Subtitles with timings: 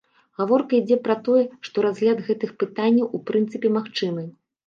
[0.41, 4.27] Гаворка ідзе пра тое, што разгляд гэтых пытанняў у прынцыпе магчымы.